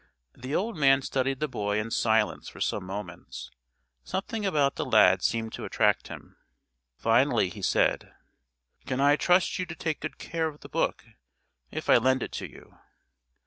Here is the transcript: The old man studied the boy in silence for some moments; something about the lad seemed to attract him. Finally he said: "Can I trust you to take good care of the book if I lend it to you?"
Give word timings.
The 0.33 0.55
old 0.55 0.77
man 0.77 1.03
studied 1.03 1.39
the 1.41 1.47
boy 1.47 1.77
in 1.79 1.91
silence 1.91 2.49
for 2.49 2.59
some 2.59 2.83
moments; 2.85 3.51
something 4.03 4.47
about 4.47 4.73
the 4.75 4.83
lad 4.83 5.21
seemed 5.21 5.53
to 5.53 5.63
attract 5.63 6.07
him. 6.07 6.37
Finally 6.97 7.49
he 7.49 7.61
said: 7.61 8.11
"Can 8.87 8.99
I 8.99 9.15
trust 9.15 9.59
you 9.59 9.67
to 9.67 9.75
take 9.75 9.99
good 9.99 10.17
care 10.17 10.47
of 10.47 10.61
the 10.61 10.69
book 10.69 11.05
if 11.69 11.87
I 11.87 11.97
lend 11.97 12.23
it 12.23 12.31
to 12.31 12.49
you?" 12.49 12.79